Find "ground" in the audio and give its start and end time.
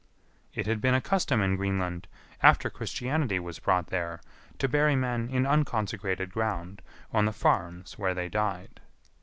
6.31-6.81